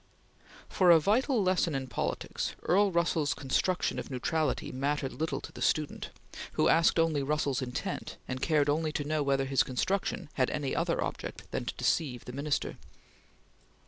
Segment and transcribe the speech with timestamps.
[0.67, 5.61] For a vital lesson in politics, Earl Russell's construction of neutrality mattered little to the
[5.61, 6.09] student,
[6.53, 10.75] who asked only Russell's intent, and cared only to know whether his construction had any
[10.75, 12.77] other object than to deceive the Minister.